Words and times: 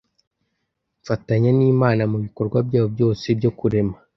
Mfatanya 1.01 1.49
n’Imana 1.57 2.01
mu 2.11 2.17
bikorwa 2.25 2.57
byayo 2.67 2.87
byose 2.95 3.25
byo 3.39 3.51
kurema 3.59 3.95